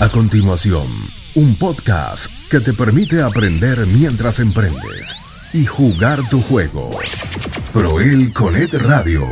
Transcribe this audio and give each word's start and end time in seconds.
A 0.00 0.08
continuación, 0.08 0.86
un 1.34 1.56
podcast 1.56 2.26
que 2.50 2.60
te 2.60 2.72
permite 2.72 3.22
aprender 3.22 3.86
mientras 3.86 4.38
emprendes 4.38 5.14
y 5.52 5.64
jugar 5.64 6.20
tu 6.30 6.42
juego. 6.42 6.90
Proel 7.72 8.32
Conet 8.32 8.72
Radio. 8.74 9.28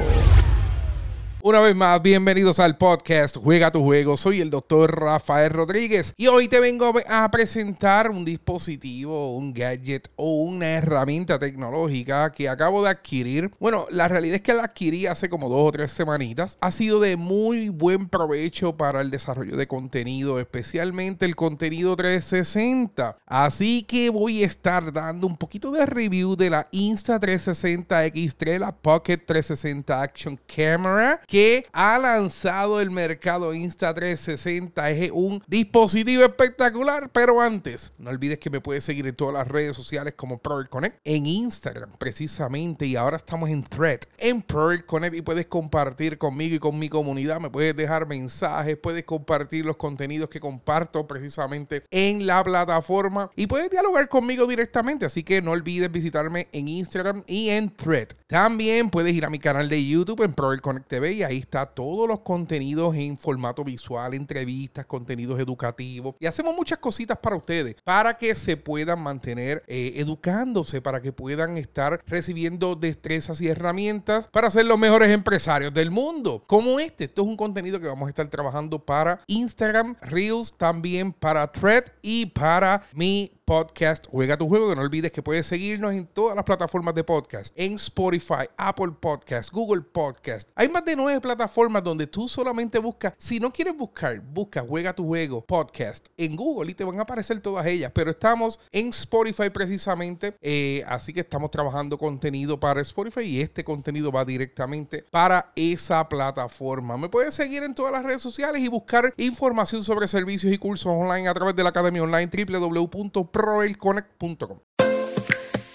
Una 1.43 1.61
vez 1.61 1.75
más, 1.75 2.03
bienvenidos 2.03 2.59
al 2.59 2.77
podcast 2.77 3.39
Juega 3.39 3.73
tu 3.73 3.83
juego. 3.83 4.19
Soy 4.19 4.43
el 4.43 4.51
doctor 4.51 5.01
Rafael 5.01 5.49
Rodríguez 5.49 6.13
y 6.19 6.27
hoy 6.27 6.49
te 6.49 6.61
vengo 6.61 6.93
a 7.09 7.31
presentar 7.31 8.11
un 8.11 8.27
dispositivo, 8.27 9.35
un 9.35 9.55
gadget 9.55 10.11
o 10.17 10.43
una 10.43 10.67
herramienta 10.67 11.39
tecnológica 11.39 12.31
que 12.31 12.47
acabo 12.47 12.83
de 12.83 12.91
adquirir. 12.91 13.53
Bueno, 13.59 13.87
la 13.91 14.07
realidad 14.07 14.35
es 14.35 14.43
que 14.43 14.53
la 14.53 14.65
adquirí 14.65 15.07
hace 15.07 15.31
como 15.31 15.49
dos 15.49 15.67
o 15.67 15.73
tres 15.73 15.93
semanitas. 15.93 16.59
Ha 16.61 16.71
sido 16.71 17.01
de 17.01 17.17
muy 17.17 17.71
buen 17.71 18.11
provecho 18.11 18.77
para 18.77 19.01
el 19.01 19.11
desarrollo 19.11 19.57
de 19.57 19.67
contenido, 19.67 20.41
especialmente 20.41 21.25
el 21.25 21.37
contenido 21.37 21.97
360. 21.97 23.17
Así 23.25 23.85
que 23.85 24.11
voy 24.11 24.43
a 24.43 24.47
estar 24.47 24.93
dando 24.93 25.27
un 25.27 25.39
poquito 25.39 25.71
de 25.71 25.87
review 25.87 26.37
de 26.37 26.51
la 26.51 26.71
Insta360 26.71 28.13
X3, 28.13 28.59
la 28.59 28.77
Pocket 28.77 29.17
360 29.17 30.03
Action 30.03 30.39
Camera 30.47 31.19
que 31.31 31.65
ha 31.73 31.97
lanzado 31.97 32.81
el 32.81 32.91
mercado 32.91 33.55
Insta360. 33.55 34.91
Es 34.91 35.11
un 35.15 35.41
dispositivo 35.47 36.25
espectacular, 36.25 37.09
pero 37.13 37.41
antes, 37.41 37.93
no 37.99 38.11
olvides 38.11 38.41
que 38.41 38.51
me 38.51 38.61
puedes 38.61 38.83
seguir 38.83 39.07
en 39.07 39.15
todas 39.15 39.35
las 39.35 39.47
redes 39.47 39.77
sociales 39.77 40.15
como 40.17 40.39
Proel 40.39 40.69
Connect, 40.69 40.99
en 41.05 41.27
Instagram 41.27 41.93
precisamente, 41.99 42.85
y 42.85 42.97
ahora 42.97 43.17
estamos 43.17 43.49
en 43.49 43.63
Thread, 43.63 44.01
en 44.19 44.43
Proel 44.43 44.85
Connect, 44.85 45.15
y 45.15 45.23
puedes 45.23 45.47
compartir 45.47 46.19
conmigo 46.19 46.57
y 46.57 46.59
con 46.59 46.77
mi 46.77 46.89
comunidad. 46.89 47.39
Me 47.39 47.49
puedes 47.49 47.77
dejar 47.77 48.09
mensajes, 48.09 48.77
puedes 48.77 49.05
compartir 49.05 49.65
los 49.65 49.77
contenidos 49.77 50.31
que 50.31 50.41
comparto 50.41 51.07
precisamente 51.07 51.85
en 51.93 52.27
la 52.27 52.43
plataforma 52.43 53.31
y 53.37 53.47
puedes 53.47 53.71
dialogar 53.71 54.09
conmigo 54.09 54.49
directamente. 54.49 55.07
Así 55.07 55.23
que 55.23 55.41
no 55.41 55.53
olvides 55.53 55.93
visitarme 55.93 56.49
en 56.51 56.67
Instagram 56.67 57.23
y 57.29 57.51
en 57.51 57.71
Thread. 57.71 58.09
También 58.27 58.91
puedes 58.91 59.15
ir 59.15 59.25
a 59.25 59.31
mi 59.31 59.39
canal 59.39 59.69
de 59.69 59.87
YouTube 59.87 60.25
en 60.25 60.35
Proel 60.35 60.61
Connect 60.61 60.89
TV 60.89 61.20
ahí 61.25 61.39
está 61.39 61.67
todos 61.67 62.09
los 62.09 62.21
contenidos 62.21 62.95
en 62.97 63.19
formato 63.19 63.65
visual, 63.65 64.15
entrevistas, 64.15 64.87
contenidos 64.87 65.39
educativos 65.39 66.15
y 66.19 66.27
hacemos 66.27 66.55
muchas 66.55 66.79
cositas 66.79 67.19
para 67.19 67.37
ustedes, 67.37 67.77
para 67.85 68.17
que 68.17 68.35
se 68.35 68.57
puedan 68.57 69.01
mantener 69.01 69.63
eh, 69.67 69.95
educándose, 69.97 70.81
para 70.81 71.01
que 71.01 71.13
puedan 71.13 71.57
estar 71.57 72.03
recibiendo 72.07 72.75
destrezas 72.75 73.41
y 73.41 73.49
herramientas 73.49 74.29
para 74.29 74.51
ser 74.51 74.67
los 74.67 74.79
mejores 74.79 75.11
empresarios 75.11 75.73
del 75.73 75.91
mundo. 75.91 76.45
Como 76.47 76.81
este, 76.81 77.05
esto 77.05 77.23
es 77.23 77.29
un 77.29 77.37
contenido 77.37 77.81
que 77.81 77.87
vamos 77.87 78.07
a 78.07 78.11
estar 78.11 78.29
trabajando 78.29 78.85
para 78.85 79.21
Instagram, 79.27 79.97
Reels, 80.03 80.53
también 80.53 81.13
para 81.13 81.51
Thread 81.51 81.85
y 82.03 82.27
para 82.27 82.83
mi 82.93 83.40
podcast 83.51 84.07
Juega 84.09 84.37
tu 84.37 84.49
juego. 84.49 84.69
Que 84.69 84.77
no 84.77 84.83
olvides 84.83 85.11
que 85.11 85.23
puedes 85.23 85.45
seguirnos 85.45 85.93
en 85.93 86.07
todas 86.07 86.37
las 86.37 86.45
plataformas 86.45 86.95
de 86.95 87.03
podcast. 87.03 87.53
En 87.59 87.75
Spotify, 87.75 88.47
Apple 88.57 88.93
Podcast, 89.01 89.51
Google 89.51 89.83
Podcast. 89.83 90.49
Hay 90.55 90.69
más 90.69 90.85
de 90.85 90.95
nueve 90.95 91.21
plataformas 91.21 91.83
donde 91.83 92.07
tú 92.07 92.29
solamente 92.29 92.79
buscas. 92.79 93.15
Si 93.19 93.41
no 93.41 93.53
quieres 93.53 93.77
buscar, 93.77 94.21
busca 94.21 94.61
Juega 94.63 94.95
tu 94.95 95.05
juego 95.05 95.45
podcast 95.45 96.07
en 96.17 96.37
Google 96.37 96.71
y 96.71 96.75
te 96.75 96.85
van 96.85 97.01
a 97.01 97.03
aparecer 97.03 97.41
todas 97.41 97.67
ellas. 97.67 97.91
Pero 97.93 98.13
estamos 98.13 98.61
en 98.71 98.91
Spotify 98.91 99.51
precisamente. 99.51 100.33
Eh, 100.41 100.85
así 100.87 101.13
que 101.13 101.19
estamos 101.19 101.51
trabajando 101.51 101.99
contenido 101.99 102.61
para 102.61 102.81
Spotify 102.83 103.23
y 103.23 103.41
este 103.41 103.65
contenido 103.65 104.13
va 104.13 104.25
directamente 104.25 105.05
para 105.11 105.51
esa 105.57 106.09
plataforma. 106.09 106.97
Me 106.97 107.09
puedes 107.09 107.35
seguir 107.35 107.65
en 107.65 107.75
todas 107.75 107.91
las 107.91 108.05
redes 108.05 108.21
sociales 108.21 108.63
y 108.63 108.69
buscar 108.69 109.13
información 109.17 109.83
sobre 109.83 110.07
servicios 110.07 110.53
y 110.53 110.59
cursos 110.59 110.93
online 110.93 111.27
a 111.27 111.35
través 111.35 111.57
de 111.57 111.65
la 111.65 111.71
academia 111.71 112.05
online 112.05 112.31
www 112.31 113.40
proelconnect.com. 113.41 114.59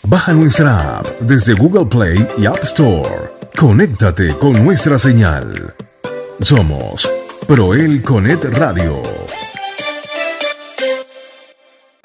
Baja 0.03 0.33
nuestra 0.33 0.99
app 0.99 1.07
desde 1.21 1.53
Google 1.55 1.87
Play 1.87 2.27
y 2.37 2.45
App 2.45 2.63
Store. 2.63 3.31
Conéctate 3.57 4.35
con 4.37 4.63
nuestra 4.63 4.99
señal. 4.99 5.73
Somos 6.41 7.09
Proel 7.47 8.03
Connect 8.03 8.45
Radio. 8.57 9.01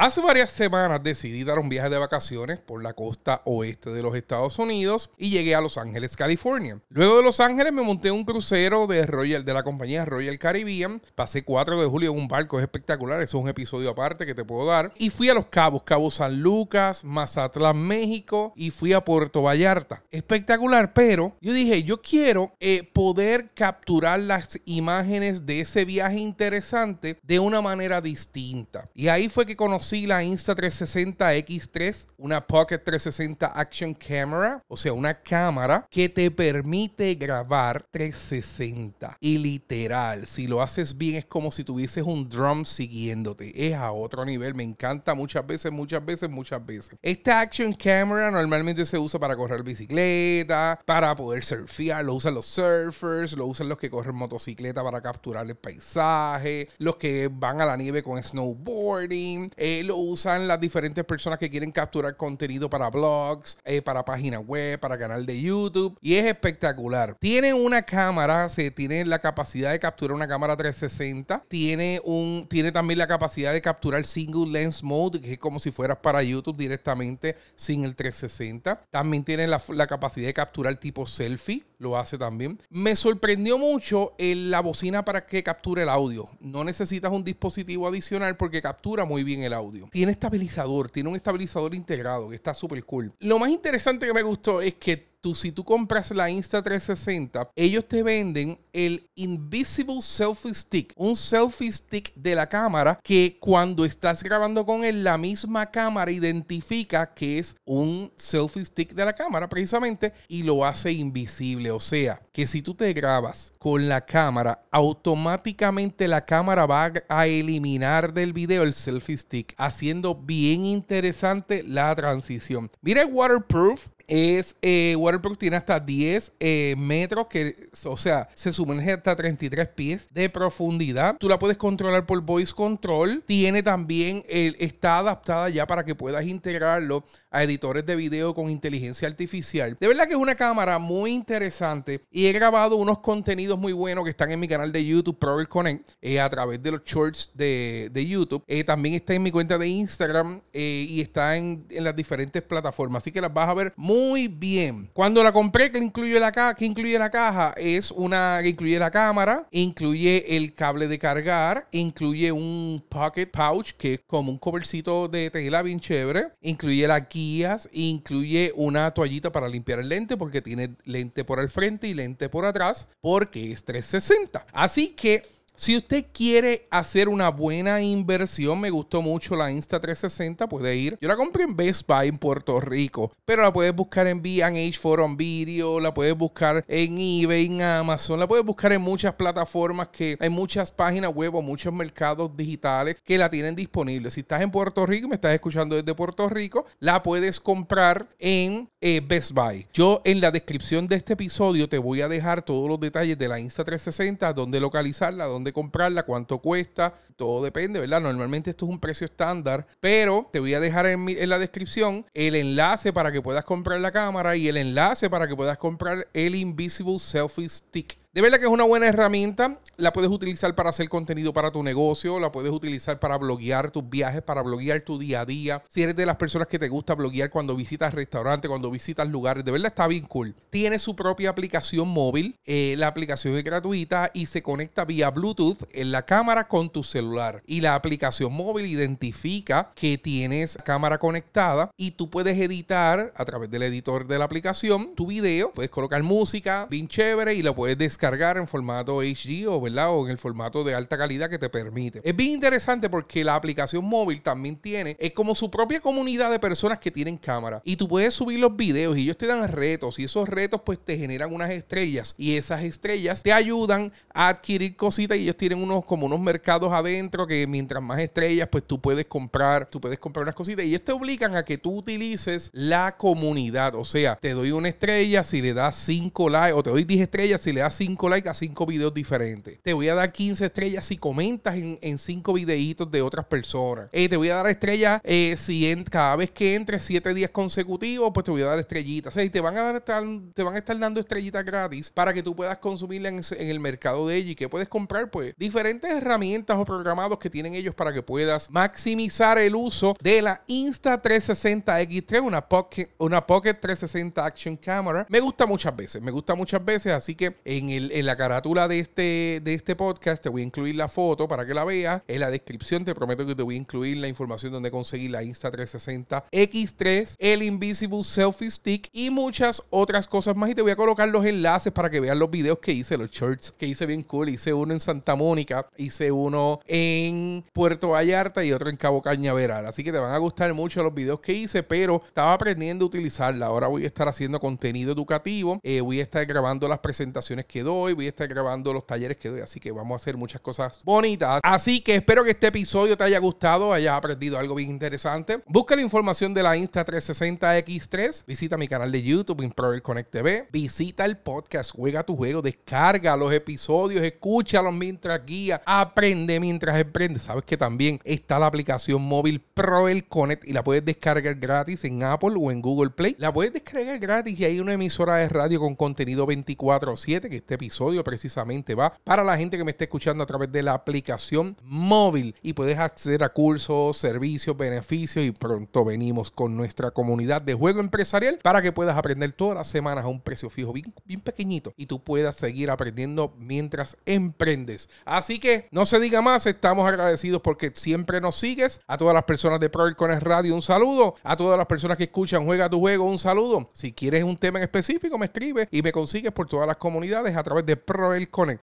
Hace 0.02 0.22
varias 0.22 0.50
semanas 0.50 1.02
decidí 1.02 1.44
dar 1.44 1.58
un 1.58 1.68
viaje 1.68 1.90
de 1.90 1.98
vacaciones 1.98 2.58
por 2.58 2.82
la 2.82 2.94
costa 2.94 3.42
oeste 3.44 3.90
de 3.90 4.00
los 4.00 4.16
Estados 4.16 4.58
Unidos 4.58 5.10
y 5.18 5.28
llegué 5.28 5.54
a 5.54 5.60
Los 5.60 5.76
Ángeles, 5.76 6.16
California. 6.16 6.80
Luego 6.88 7.18
de 7.18 7.22
Los 7.22 7.38
Ángeles 7.38 7.70
me 7.70 7.82
monté 7.82 8.10
un 8.10 8.24
crucero 8.24 8.86
de 8.86 9.04
Royal 9.04 9.44
de 9.44 9.52
la 9.52 9.62
compañía 9.62 10.06
Royal 10.06 10.38
Caribbean. 10.38 11.02
Pasé 11.14 11.44
4 11.44 11.82
de 11.82 11.86
julio 11.86 12.12
en 12.12 12.18
un 12.18 12.28
barco, 12.28 12.58
es 12.58 12.62
espectacular, 12.62 13.20
eso 13.20 13.36
es 13.36 13.42
un 13.42 13.50
episodio 13.50 13.90
aparte 13.90 14.24
que 14.24 14.34
te 14.34 14.42
puedo 14.42 14.64
dar. 14.64 14.90
Y 14.96 15.10
fui 15.10 15.28
a 15.28 15.34
Los 15.34 15.48
Cabos, 15.48 15.82
Cabo 15.82 16.10
San 16.10 16.40
Lucas, 16.40 17.04
Mazatlán, 17.04 17.76
México 17.76 18.54
y 18.56 18.70
fui 18.70 18.94
a 18.94 19.04
Puerto 19.04 19.42
Vallarta. 19.42 20.02
Espectacular, 20.10 20.94
pero 20.94 21.36
yo 21.42 21.52
dije, 21.52 21.82
yo 21.82 22.00
quiero 22.00 22.54
eh, 22.58 22.88
poder 22.90 23.50
capturar 23.52 24.18
las 24.18 24.58
imágenes 24.64 25.44
de 25.44 25.60
ese 25.60 25.84
viaje 25.84 26.16
interesante 26.16 27.18
de 27.22 27.38
una 27.38 27.60
manera 27.60 28.00
distinta. 28.00 28.86
Y 28.94 29.08
ahí 29.08 29.28
fue 29.28 29.44
que 29.44 29.56
conocí 29.56 29.89
la 29.92 30.22
Insta360 30.22 31.16
X3, 31.44 32.06
una 32.16 32.46
Pocket 32.46 32.78
360 32.78 33.46
Action 33.46 33.94
Camera, 33.94 34.62
o 34.68 34.76
sea, 34.76 34.92
una 34.92 35.20
cámara 35.20 35.86
que 35.90 36.08
te 36.08 36.30
permite 36.30 37.14
grabar 37.16 37.84
360. 37.90 39.16
Y 39.20 39.38
literal, 39.38 40.26
si 40.26 40.46
lo 40.46 40.62
haces 40.62 40.96
bien 40.96 41.16
es 41.16 41.24
como 41.24 41.50
si 41.50 41.64
tuvieses 41.64 42.04
un 42.04 42.28
drum 42.28 42.64
siguiéndote. 42.64 43.52
Es 43.68 43.74
a 43.74 43.92
otro 43.92 44.24
nivel, 44.24 44.54
me 44.54 44.62
encanta 44.62 45.14
muchas 45.14 45.46
veces, 45.46 45.72
muchas 45.72 46.04
veces, 46.04 46.30
muchas 46.30 46.64
veces. 46.64 46.96
Esta 47.02 47.40
Action 47.40 47.74
Camera 47.74 48.30
normalmente 48.30 48.86
se 48.86 48.98
usa 48.98 49.18
para 49.18 49.36
correr 49.36 49.62
bicicleta, 49.62 50.80
para 50.86 51.14
poder 51.16 51.44
surfear, 51.44 52.04
lo 52.04 52.14
usan 52.14 52.34
los 52.34 52.46
surfers, 52.46 53.36
lo 53.36 53.46
usan 53.46 53.68
los 53.68 53.78
que 53.78 53.90
corren 53.90 54.14
motocicleta 54.14 54.84
para 54.84 55.00
capturar 55.00 55.46
el 55.46 55.56
paisaje, 55.56 56.68
los 56.78 56.96
que 56.96 57.28
van 57.30 57.60
a 57.60 57.66
la 57.66 57.76
nieve 57.76 58.02
con 58.02 58.22
snowboarding. 58.22 59.50
Eh, 59.56 59.79
lo 59.82 59.96
usan 59.96 60.48
las 60.48 60.60
diferentes 60.60 61.04
personas 61.04 61.38
que 61.38 61.50
quieren 61.50 61.72
capturar 61.72 62.16
contenido 62.16 62.68
para 62.68 62.90
blogs, 62.90 63.58
eh, 63.64 63.82
para 63.82 64.04
páginas 64.04 64.42
web, 64.46 64.78
para 64.78 64.98
canal 64.98 65.26
de 65.26 65.40
YouTube. 65.40 65.98
Y 66.00 66.14
es 66.14 66.26
espectacular. 66.26 67.16
Tiene 67.18 67.54
una 67.54 67.82
cámara, 67.82 68.48
se 68.48 68.70
tiene 68.70 69.04
la 69.04 69.18
capacidad 69.18 69.70
de 69.72 69.78
capturar 69.80 70.14
una 70.14 70.28
cámara 70.28 70.56
360. 70.56 71.44
Tiene, 71.48 72.00
un, 72.04 72.46
tiene 72.48 72.72
también 72.72 72.98
la 72.98 73.06
capacidad 73.06 73.52
de 73.52 73.60
capturar 73.60 74.04
single 74.04 74.50
lens 74.50 74.82
mode, 74.82 75.20
que 75.20 75.32
es 75.32 75.38
como 75.38 75.58
si 75.58 75.70
fueras 75.70 75.98
para 75.98 76.22
YouTube 76.22 76.56
directamente 76.56 77.36
sin 77.56 77.84
el 77.84 77.94
360. 77.94 78.86
También 78.90 79.24
tiene 79.24 79.46
la, 79.46 79.62
la 79.68 79.86
capacidad 79.86 80.26
de 80.26 80.34
capturar 80.34 80.74
tipo 80.76 81.06
selfie, 81.06 81.64
lo 81.78 81.98
hace 81.98 82.18
también. 82.18 82.58
Me 82.68 82.96
sorprendió 82.96 83.58
mucho 83.58 84.14
la 84.18 84.60
bocina 84.60 85.04
para 85.04 85.26
que 85.26 85.42
capture 85.42 85.82
el 85.82 85.88
audio. 85.88 86.28
No 86.40 86.64
necesitas 86.64 87.12
un 87.12 87.24
dispositivo 87.24 87.88
adicional 87.88 88.36
porque 88.36 88.62
captura 88.62 89.04
muy 89.04 89.24
bien 89.24 89.42
el 89.42 89.52
audio. 89.52 89.69
Tiene 89.90 90.12
estabilizador, 90.12 90.90
tiene 90.90 91.08
un 91.08 91.16
estabilizador 91.16 91.74
integrado 91.74 92.28
que 92.28 92.34
está 92.34 92.54
súper 92.54 92.84
cool. 92.84 93.12
Lo 93.20 93.38
más 93.38 93.50
interesante 93.50 94.06
que 94.06 94.14
me 94.14 94.22
gustó 94.22 94.60
es 94.60 94.74
que 94.74 95.09
tú, 95.20 95.34
si 95.34 95.52
tú 95.52 95.64
compras 95.64 96.10
la 96.10 96.30
Insta360, 96.30 97.50
ellos 97.54 97.86
te 97.86 98.02
venden 98.02 98.58
el 98.72 99.08
Invisible 99.14 100.00
Selfie 100.00 100.54
Stick, 100.54 100.92
un 100.96 101.16
selfie 101.16 101.72
stick 101.72 102.14
de 102.14 102.34
la 102.34 102.48
cámara 102.48 102.98
que 103.02 103.36
cuando 103.40 103.84
estás 103.84 104.22
grabando 104.22 104.64
con 104.64 104.84
él, 104.84 105.04
la 105.04 105.18
misma 105.18 105.70
cámara 105.70 106.10
identifica 106.10 107.12
que 107.14 107.38
es 107.38 107.54
un 107.64 108.12
selfie 108.16 108.64
stick 108.64 108.94
de 108.94 109.04
la 109.04 109.14
cámara 109.14 109.48
precisamente 109.48 110.12
y 110.28 110.42
lo 110.42 110.64
hace 110.64 110.92
invisible. 110.92 111.70
O 111.70 111.80
sea, 111.80 112.20
que 112.32 112.46
si 112.46 112.62
tú 112.62 112.74
te 112.74 112.92
grabas 112.92 113.52
con 113.58 113.88
la 113.88 114.04
cámara, 114.04 114.62
automáticamente 114.70 116.08
la 116.08 116.24
cámara 116.24 116.66
va 116.66 116.92
a 117.08 117.26
eliminar 117.26 118.12
del 118.12 118.32
video 118.32 118.62
el 118.62 118.72
selfie 118.72 119.18
stick, 119.18 119.54
haciendo 119.58 120.14
bien 120.14 120.64
interesante 120.64 121.62
la 121.62 121.94
transición. 121.94 122.70
Mira 122.80 123.04
waterproof, 123.06 123.88
es 124.10 124.56
eh, 124.60 124.96
waterproof, 124.98 125.38
tiene 125.38 125.56
hasta 125.56 125.78
10 125.78 126.32
eh, 126.40 126.74
metros, 126.76 127.28
que, 127.28 127.54
o 127.84 127.96
sea, 127.96 128.28
se 128.34 128.52
sumerge 128.52 128.92
hasta 128.92 129.14
33 129.14 129.68
pies 129.68 130.08
de 130.10 130.28
profundidad. 130.28 131.16
Tú 131.18 131.28
la 131.28 131.38
puedes 131.38 131.56
controlar 131.56 132.06
por 132.06 132.20
voice 132.20 132.52
control. 132.52 133.22
Tiene 133.24 133.62
también, 133.62 134.24
está 134.28 134.98
adaptada 134.98 135.48
ya 135.48 135.66
para 135.66 135.84
que 135.84 135.94
puedas 135.94 136.26
integrarlo 136.26 137.04
a 137.30 137.44
editores 137.44 137.86
de 137.86 137.94
video 137.94 138.34
con 138.34 138.50
inteligencia 138.50 139.06
artificial. 139.06 139.76
De 139.78 139.86
verdad 139.86 140.06
que 140.06 140.14
es 140.14 140.18
una 140.18 140.34
cámara 140.34 140.80
muy 140.80 141.12
interesante 141.12 142.00
y 142.10 142.26
he 142.26 142.32
grabado 142.32 142.76
unos 142.76 142.98
contenidos 142.98 143.58
muy 143.58 143.72
buenos 143.72 144.02
que 144.02 144.10
están 144.10 144.32
en 144.32 144.40
mi 144.40 144.48
canal 144.48 144.72
de 144.72 144.84
YouTube, 144.84 145.18
Proel 145.18 145.48
Connect, 145.48 145.88
eh, 146.02 146.18
a 146.18 146.28
través 146.28 146.60
de 146.60 146.72
los 146.72 146.82
shorts 146.82 147.30
de, 147.34 147.88
de 147.92 148.06
YouTube. 148.06 148.44
también 148.66 148.96
está 148.96 149.14
en 149.14 149.22
mi 149.22 149.30
cuenta 149.30 149.56
de 149.56 149.68
Instagram 149.68 150.40
y 150.52 151.00
está 151.00 151.36
en, 151.36 151.64
en 151.70 151.84
las 151.84 151.94
diferentes 151.94 152.42
plataformas. 152.42 153.04
Así 153.04 153.12
que 153.12 153.20
las 153.20 153.32
vas 153.32 153.48
a 153.48 153.54
ver 153.54 153.72
muy 153.76 153.99
muy 154.00 154.28
bien. 154.28 154.88
Cuando 154.94 155.22
la 155.22 155.30
compré, 155.30 155.70
¿qué 155.70 155.78
incluye 155.78 156.18
la 156.18 156.32
caja? 156.32 156.54
¿Qué 156.54 156.64
incluye 156.64 156.98
la 156.98 157.10
caja? 157.10 157.52
Es 157.58 157.90
una 157.90 158.38
que 158.42 158.48
incluye 158.48 158.78
la 158.78 158.90
cámara, 158.90 159.46
incluye 159.50 160.36
el 160.36 160.54
cable 160.54 160.88
de 160.88 160.98
cargar, 160.98 161.68
incluye 161.70 162.32
un 162.32 162.82
pocket 162.88 163.26
pouch 163.26 163.72
que 163.72 163.94
es 163.94 164.00
como 164.06 164.32
un 164.32 164.38
covercito 164.38 165.06
de 165.06 165.30
tela 165.30 165.60
bien 165.60 165.80
chévere, 165.80 166.28
incluye 166.40 166.88
las 166.88 167.08
guías, 167.10 167.68
incluye 167.72 168.52
una 168.56 168.90
toallita 168.90 169.30
para 169.30 169.48
limpiar 169.48 169.80
el 169.80 169.90
lente 169.90 170.16
porque 170.16 170.40
tiene 170.40 170.76
lente 170.84 171.22
por 171.24 171.38
el 171.38 171.50
frente 171.50 171.86
y 171.86 171.92
lente 171.92 172.30
por 172.30 172.46
atrás 172.46 172.88
porque 173.02 173.52
es 173.52 173.64
360. 173.64 174.46
Así 174.52 174.92
que 174.92 175.22
si 175.60 175.76
usted 175.76 176.06
quiere 176.10 176.66
hacer 176.70 177.06
una 177.06 177.28
buena 177.28 177.82
inversión, 177.82 178.58
me 178.58 178.70
gustó 178.70 179.02
mucho 179.02 179.36
la 179.36 179.52
Insta360, 179.52 180.48
puede 180.48 180.74
ir. 180.74 180.96
Yo 181.02 181.06
la 181.06 181.16
compré 181.16 181.44
en 181.44 181.54
Best 181.54 181.86
Buy 181.86 182.08
en 182.08 182.16
Puerto 182.16 182.58
Rico, 182.62 183.12
pero 183.26 183.42
la 183.42 183.52
puedes 183.52 183.76
buscar 183.76 184.06
en 184.06 184.22
B&H 184.22 184.78
Forum 184.78 185.18
Video, 185.18 185.78
la 185.78 185.92
puedes 185.92 186.16
buscar 186.16 186.64
en 186.66 186.96
eBay, 186.96 187.44
en 187.44 187.60
Amazon, 187.60 188.18
la 188.18 188.26
puedes 188.26 188.46
buscar 188.46 188.72
en 188.72 188.80
muchas 188.80 189.12
plataformas 189.12 189.88
que 189.88 190.16
hay 190.18 190.30
muchas 190.30 190.70
páginas 190.70 191.12
web 191.14 191.34
o 191.34 191.42
muchos 191.42 191.74
mercados 191.74 192.34
digitales 192.34 192.96
que 193.04 193.18
la 193.18 193.28
tienen 193.28 193.54
disponible. 193.54 194.10
Si 194.10 194.20
estás 194.20 194.40
en 194.40 194.50
Puerto 194.50 194.86
Rico 194.86 195.08
y 195.08 195.10
me 195.10 195.16
estás 195.16 195.34
escuchando 195.34 195.76
desde 195.76 195.94
Puerto 195.94 196.26
Rico, 196.30 196.64
la 196.78 197.02
puedes 197.02 197.38
comprar 197.38 198.08
en 198.18 198.66
eh, 198.80 199.02
Best 199.06 199.32
Buy. 199.32 199.66
Yo 199.74 200.00
en 200.06 200.22
la 200.22 200.30
descripción 200.30 200.86
de 200.88 200.96
este 200.96 201.12
episodio 201.12 201.68
te 201.68 201.76
voy 201.76 202.00
a 202.00 202.08
dejar 202.08 202.42
todos 202.42 202.66
los 202.66 202.80
detalles 202.80 203.18
de 203.18 203.28
la 203.28 203.38
Insta360, 203.38 204.32
dónde 204.32 204.58
localizarla, 204.58 205.26
dónde 205.26 205.49
comprarla, 205.52 206.04
cuánto 206.04 206.38
cuesta, 206.38 206.94
todo 207.16 207.42
depende, 207.42 207.80
¿verdad? 207.80 208.00
Normalmente 208.00 208.50
esto 208.50 208.66
es 208.66 208.70
un 208.70 208.80
precio 208.80 209.04
estándar, 209.04 209.66
pero 209.80 210.28
te 210.32 210.40
voy 210.40 210.54
a 210.54 210.60
dejar 210.60 210.86
en, 210.86 211.08
en 211.08 211.28
la 211.28 211.38
descripción 211.38 212.06
el 212.14 212.34
enlace 212.34 212.92
para 212.92 213.12
que 213.12 213.22
puedas 213.22 213.44
comprar 213.44 213.80
la 213.80 213.92
cámara 213.92 214.36
y 214.36 214.48
el 214.48 214.56
enlace 214.56 215.10
para 215.10 215.28
que 215.28 215.36
puedas 215.36 215.58
comprar 215.58 216.08
el 216.14 216.34
Invisible 216.34 216.98
Selfie 216.98 217.48
Stick. 217.48 217.99
De 218.12 218.22
verdad 218.22 218.40
que 218.40 218.46
es 218.46 218.50
una 218.50 218.64
buena 218.64 218.88
herramienta. 218.88 219.60
La 219.76 219.92
puedes 219.92 220.10
utilizar 220.10 220.52
para 220.56 220.70
hacer 220.70 220.88
contenido 220.88 221.32
para 221.32 221.52
tu 221.52 221.62
negocio, 221.62 222.18
la 222.18 222.32
puedes 222.32 222.50
utilizar 222.50 222.98
para 222.98 223.16
bloguear 223.16 223.70
tus 223.70 223.88
viajes, 223.88 224.20
para 224.20 224.42
bloguear 224.42 224.80
tu 224.80 224.98
día 224.98 225.20
a 225.20 225.24
día. 225.24 225.62
Si 225.68 225.84
eres 225.84 225.94
de 225.94 226.04
las 226.04 226.16
personas 226.16 226.48
que 226.48 226.58
te 226.58 226.68
gusta 226.68 226.96
bloguear 226.96 227.30
cuando 227.30 227.54
visitas 227.54 227.94
restaurantes, 227.94 228.48
cuando 228.48 228.68
visitas 228.68 229.08
lugares, 229.08 229.44
de 229.44 229.52
verdad 229.52 229.68
está 229.68 229.86
bien 229.86 230.04
cool. 230.06 230.34
Tiene 230.50 230.80
su 230.80 230.96
propia 230.96 231.30
aplicación 231.30 231.88
móvil. 231.88 232.36
Eh, 232.44 232.74
la 232.78 232.88
aplicación 232.88 233.36
es 233.36 233.44
gratuita 233.44 234.10
y 234.12 234.26
se 234.26 234.42
conecta 234.42 234.84
vía 234.84 235.10
Bluetooth 235.10 235.68
en 235.72 235.92
la 235.92 236.04
cámara 236.04 236.48
con 236.48 236.68
tu 236.68 236.82
celular. 236.82 237.44
Y 237.46 237.60
la 237.60 237.76
aplicación 237.76 238.32
móvil 238.32 238.66
identifica 238.66 239.70
que 239.76 239.98
tienes 239.98 240.58
cámara 240.64 240.98
conectada 240.98 241.70
y 241.76 241.92
tú 241.92 242.10
puedes 242.10 242.36
editar 242.36 243.14
a 243.16 243.24
través 243.24 243.52
del 243.52 243.62
editor 243.62 244.08
de 244.08 244.18
la 244.18 244.24
aplicación 244.24 244.96
tu 244.96 245.06
video. 245.06 245.52
Puedes 245.52 245.70
colocar 245.70 246.02
música 246.02 246.66
bien 246.68 246.88
chévere 246.88 247.34
y 247.34 247.42
lo 247.42 247.54
puedes 247.54 247.78
descargar 247.78 247.99
cargar 248.00 248.38
en 248.38 248.46
formato 248.46 249.00
HD 249.02 249.46
o, 249.46 249.60
¿verdad? 249.60 249.90
o 249.90 250.06
en 250.06 250.10
el 250.10 250.18
formato 250.18 250.64
de 250.64 250.74
alta 250.74 250.96
calidad 250.96 251.28
que 251.28 251.38
te 251.38 251.48
permite. 251.48 252.00
Es 252.02 252.16
bien 252.16 252.32
interesante 252.32 252.88
porque 252.88 253.22
la 253.22 253.34
aplicación 253.34 253.84
móvil 253.84 254.22
también 254.22 254.56
tiene, 254.56 254.96
es 254.98 255.12
como 255.12 255.34
su 255.34 255.50
propia 255.50 255.80
comunidad 255.80 256.30
de 256.30 256.38
personas 256.38 256.78
que 256.78 256.90
tienen 256.90 257.18
cámara. 257.18 257.60
Y 257.64 257.76
tú 257.76 257.86
puedes 257.86 258.14
subir 258.14 258.40
los 258.40 258.56
videos 258.56 258.96
y 258.96 259.02
ellos 259.02 259.18
te 259.18 259.26
dan 259.26 259.46
retos 259.46 259.98
y 259.98 260.04
esos 260.04 260.28
retos 260.28 260.62
pues 260.64 260.80
te 260.80 260.96
generan 260.96 261.32
unas 261.32 261.50
estrellas 261.50 262.14
y 262.16 262.36
esas 262.36 262.62
estrellas 262.62 263.22
te 263.22 263.32
ayudan 263.32 263.92
a 264.14 264.28
adquirir 264.28 264.76
cositas 264.76 265.18
y 265.18 265.22
ellos 265.22 265.36
tienen 265.36 265.62
unos 265.62 265.84
como 265.84 266.06
unos 266.06 266.20
mercados 266.20 266.72
adentro 266.72 267.26
que 267.26 267.46
mientras 267.46 267.82
más 267.82 267.98
estrellas 267.98 268.48
pues 268.50 268.64
tú 268.64 268.80
puedes 268.80 269.04
comprar, 269.06 269.68
tú 269.68 269.80
puedes 269.80 269.98
comprar 269.98 270.22
unas 270.22 270.34
cositas 270.34 270.64
y 270.64 270.70
ellos 270.70 270.82
te 270.82 270.92
obligan 270.92 271.36
a 271.36 271.44
que 271.44 271.58
tú 271.58 271.76
utilices 271.76 272.50
la 272.54 272.96
comunidad. 272.96 273.74
O 273.74 273.84
sea, 273.84 274.16
te 274.16 274.32
doy 274.32 274.52
una 274.52 274.68
estrella 274.68 275.22
si 275.22 275.42
le 275.42 275.52
das 275.52 275.76
5 275.76 276.30
likes 276.30 276.52
o 276.54 276.62
te 276.62 276.70
doy 276.70 276.84
10 276.84 277.02
estrellas 277.02 277.42
si 277.42 277.52
le 277.52 277.60
das 277.60 277.74
5 277.74 277.89
5 277.90 278.08
likes 278.08 278.28
a 278.28 278.34
5 278.34 278.66
videos 278.66 278.94
diferentes. 278.94 279.58
Te 279.62 279.72
voy 279.72 279.88
a 279.88 279.94
dar 279.94 280.12
15 280.12 280.46
estrellas 280.46 280.84
si 280.84 280.96
comentas 280.96 281.56
en 281.56 281.98
5 281.98 282.32
videitos 282.32 282.90
de 282.90 283.02
otras 283.02 283.26
personas. 283.26 283.88
Eh, 283.92 284.08
te 284.08 284.16
voy 284.16 284.28
a 284.28 284.36
dar 284.36 284.46
estrellas 284.46 285.00
eh, 285.02 285.34
si 285.36 285.70
cada 285.90 286.16
vez 286.16 286.30
que 286.30 286.54
entres 286.54 286.84
7 286.84 287.12
días 287.14 287.30
consecutivos, 287.30 288.10
pues 288.14 288.24
te 288.24 288.30
voy 288.30 288.42
a 288.42 288.46
dar 288.46 288.58
estrellitas. 288.58 289.14
O 289.14 289.20
sea, 289.20 289.30
te 289.30 289.40
van 289.40 289.56
a 289.56 289.72
dar, 289.72 289.82
te 289.82 290.42
van 290.42 290.54
a 290.54 290.58
estar 290.58 290.78
dando 290.78 291.00
estrellitas 291.00 291.44
gratis 291.44 291.90
para 291.90 292.12
que 292.12 292.22
tú 292.22 292.36
puedas 292.36 292.58
consumirla 292.58 293.08
en, 293.08 293.20
el 293.38 293.60
mercado 293.60 294.06
de 294.06 294.16
ellos 294.16 294.30
y 294.32 294.34
que 294.36 294.48
puedes 294.48 294.68
comprar 294.68 295.10
pues 295.10 295.34
diferentes 295.36 295.90
herramientas 295.90 296.56
o 296.56 296.64
programados 296.64 297.18
que 297.18 297.28
tienen 297.28 297.54
ellos 297.54 297.74
para 297.74 297.92
que 297.92 298.02
puedas 298.02 298.48
maximizar 298.50 299.38
el 299.38 299.54
uso 299.54 299.96
de 300.00 300.22
la 300.22 300.44
Insta360 300.46 301.64
X3, 301.64 302.22
una 302.22 302.48
Pocket, 302.48 302.90
una 302.98 303.26
Pocket 303.26 303.54
360 303.54 304.24
Action 304.24 304.56
Camera. 304.56 305.06
Me 305.08 305.18
gusta 305.18 305.46
muchas 305.46 305.74
veces, 305.74 306.00
me 306.00 306.10
gusta 306.10 306.34
muchas 306.34 306.64
veces, 306.64 306.92
así 306.92 307.14
que 307.14 307.34
en 307.44 307.70
el 307.70 307.79
en 307.92 308.06
la 308.06 308.16
carátula 308.16 308.68
de 308.68 308.78
este, 308.78 309.40
de 309.42 309.54
este 309.54 309.76
podcast 309.76 310.22
te 310.22 310.28
voy 310.28 310.42
a 310.42 310.44
incluir 310.44 310.74
la 310.74 310.88
foto 310.88 311.26
para 311.26 311.46
que 311.46 311.54
la 311.54 311.64
veas. 311.64 312.02
En 312.06 312.20
la 312.20 312.30
descripción 312.30 312.84
te 312.84 312.94
prometo 312.94 313.26
que 313.26 313.34
te 313.34 313.42
voy 313.42 313.54
a 313.54 313.58
incluir 313.58 313.96
la 313.96 314.08
información 314.08 314.52
donde 314.52 314.70
conseguir 314.70 315.10
la 315.10 315.22
Insta360 315.22 316.24
X3, 316.30 317.16
el 317.18 317.42
Invisible 317.42 318.02
Selfie 318.02 318.50
Stick 318.50 318.88
y 318.92 319.10
muchas 319.10 319.62
otras 319.70 320.06
cosas 320.06 320.36
más. 320.36 320.50
Y 320.50 320.54
te 320.54 320.62
voy 320.62 320.72
a 320.72 320.76
colocar 320.76 321.08
los 321.08 321.24
enlaces 321.24 321.72
para 321.72 321.90
que 321.90 322.00
veas 322.00 322.16
los 322.16 322.30
videos 322.30 322.58
que 322.58 322.72
hice, 322.72 322.98
los 322.98 323.10
shorts 323.10 323.54
que 323.56 323.66
hice 323.66 323.86
bien 323.86 324.02
cool. 324.02 324.28
Hice 324.28 324.52
uno 324.52 324.74
en 324.74 324.80
Santa 324.80 325.14
Mónica, 325.14 325.66
hice 325.76 326.12
uno 326.12 326.60
en 326.66 327.44
Puerto 327.52 327.90
Vallarta 327.90 328.44
y 328.44 328.52
otro 328.52 328.68
en 328.68 328.76
Cabo 328.76 329.00
Cañaveral. 329.00 329.66
Así 329.66 329.82
que 329.82 329.92
te 329.92 329.98
van 329.98 330.12
a 330.12 330.18
gustar 330.18 330.52
mucho 330.54 330.82
los 330.82 330.94
videos 330.94 331.20
que 331.20 331.32
hice, 331.32 331.62
pero 331.62 332.02
estaba 332.06 332.34
aprendiendo 332.34 332.84
a 332.84 332.88
utilizarla. 332.88 333.46
Ahora 333.46 333.68
voy 333.68 333.84
a 333.84 333.86
estar 333.86 334.08
haciendo 334.08 334.38
contenido 334.38 334.92
educativo. 334.92 335.60
Eh, 335.62 335.80
voy 335.80 336.00
a 336.00 336.02
estar 336.02 336.26
grabando 336.26 336.68
las 336.68 336.80
presentaciones 336.80 337.46
que 337.46 337.62
doy 337.62 337.69
hoy, 337.74 337.92
voy 337.92 338.06
a 338.06 338.08
estar 338.10 338.28
grabando 338.28 338.72
los 338.72 338.86
talleres 338.86 339.16
que 339.16 339.28
doy, 339.28 339.40
así 339.40 339.60
que 339.60 339.72
vamos 339.72 339.92
a 339.92 339.96
hacer 339.96 340.16
muchas 340.16 340.40
cosas 340.40 340.80
bonitas. 340.84 341.40
Así 341.42 341.80
que 341.80 341.94
espero 341.94 342.24
que 342.24 342.30
este 342.30 342.48
episodio 342.48 342.96
te 342.96 343.04
haya 343.04 343.18
gustado, 343.18 343.72
hayas 343.72 343.94
aprendido 343.94 344.38
algo 344.38 344.54
bien 344.54 344.70
interesante. 344.70 345.42
Busca 345.46 345.76
la 345.76 345.82
información 345.82 346.34
de 346.34 346.42
la 346.42 346.56
Insta360X3, 346.56 348.24
visita 348.26 348.56
mi 348.56 348.68
canal 348.68 348.90
de 348.92 349.02
YouTube, 349.02 349.42
Improver 349.42 349.82
Connect 349.82 350.10
TV, 350.10 350.48
visita 350.52 351.04
el 351.04 351.16
podcast, 351.16 351.70
juega 351.74 352.02
tu 352.02 352.16
juego, 352.16 352.42
descarga 352.42 353.16
los 353.16 353.32
episodios, 353.32 354.02
escúchalos 354.02 354.72
mientras 354.72 355.24
guía, 355.24 355.60
aprende 355.64 356.40
mientras 356.40 356.80
aprendes. 356.80 357.22
Sabes 357.22 357.44
que 357.44 357.56
también 357.56 358.00
está 358.04 358.38
la 358.38 358.46
aplicación 358.46 359.02
móvil 359.02 359.40
Proel 359.40 360.06
Connect 360.08 360.46
y 360.46 360.52
la 360.52 360.64
puedes 360.64 360.84
descargar 360.84 361.34
gratis 361.36 361.84
en 361.84 362.02
Apple 362.02 362.34
o 362.36 362.50
en 362.50 362.60
Google 362.60 362.90
Play. 362.90 363.16
La 363.18 363.32
puedes 363.32 363.52
descargar 363.52 363.98
gratis 363.98 364.38
y 364.40 364.44
hay 364.44 364.60
una 364.60 364.72
emisora 364.72 365.16
de 365.16 365.28
radio 365.28 365.60
con 365.60 365.74
contenido 365.74 366.26
24/7 366.26 367.28
que 367.28 367.36
este 367.36 367.56
episodio 367.60 368.02
precisamente 368.02 368.74
va 368.74 368.90
para 369.04 369.22
la 369.22 369.36
gente 369.36 369.58
que 369.58 369.64
me 369.64 369.72
está 369.72 369.84
escuchando 369.84 370.24
a 370.24 370.26
través 370.26 370.50
de 370.50 370.62
la 370.62 370.72
aplicación 370.72 371.58
móvil 371.62 372.34
y 372.40 372.54
puedes 372.54 372.78
acceder 372.78 373.22
a 373.22 373.34
cursos, 373.34 373.98
servicios, 373.98 374.56
beneficios 374.56 375.26
y 375.26 375.30
pronto 375.30 375.84
venimos 375.84 376.30
con 376.30 376.56
nuestra 376.56 376.90
comunidad 376.90 377.42
de 377.42 377.52
juego 377.52 377.80
empresarial 377.80 378.38
para 378.42 378.62
que 378.62 378.72
puedas 378.72 378.96
aprender 378.96 379.34
todas 379.34 379.58
las 379.58 379.66
semanas 379.66 380.04
a 380.04 380.08
un 380.08 380.22
precio 380.22 380.48
fijo 380.48 380.72
bien, 380.72 381.20
pequeñito 381.22 381.74
y 381.76 381.84
tú 381.84 382.02
puedas 382.02 382.36
seguir 382.36 382.70
aprendiendo 382.70 383.34
mientras 383.36 383.98
emprendes. 384.06 384.88
Así 385.04 385.38
que 385.38 385.68
no 385.70 385.84
se 385.84 386.00
diga 386.00 386.22
más, 386.22 386.46
estamos 386.46 386.88
agradecidos 386.88 387.42
porque 387.42 387.72
siempre 387.74 388.22
nos 388.22 388.36
sigues. 388.36 388.80
A 388.86 388.96
todas 388.96 389.14
las 389.14 389.24
personas 389.24 389.60
de 389.60 389.68
ProErcones 389.68 390.22
Radio 390.22 390.54
un 390.54 390.62
saludo. 390.62 391.16
A 391.22 391.36
todas 391.36 391.58
las 391.58 391.66
personas 391.66 391.98
que 391.98 392.04
escuchan 392.04 392.46
Juega 392.46 392.70
tu 392.70 392.80
Juego 392.80 393.04
un 393.04 393.18
saludo. 393.18 393.68
Si 393.74 393.92
quieres 393.92 394.24
un 394.24 394.38
tema 394.38 394.60
en 394.60 394.62
específico 394.62 395.18
me 395.18 395.26
escribes 395.26 395.68
y 395.70 395.82
me 395.82 395.92
consigues 395.92 396.32
por 396.32 396.48
todas 396.48 396.66
las 396.66 396.78
comunidades 396.78 397.36
a 397.36 397.49
través 397.50 397.66
de 397.66 397.76
Proel 397.76 398.28
Connect. 398.30 398.62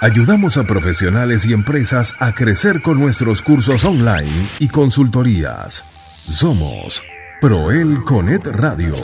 Ayudamos 0.00 0.56
a 0.56 0.64
profesionales 0.64 1.46
y 1.46 1.52
empresas 1.52 2.12
a 2.18 2.34
crecer 2.34 2.82
con 2.82 2.98
nuestros 2.98 3.40
cursos 3.40 3.84
online 3.84 4.48
y 4.58 4.68
consultorías. 4.68 6.24
Somos 6.28 7.02
Proel 7.40 8.02
Connect 8.04 8.46
Radio. 8.48 8.94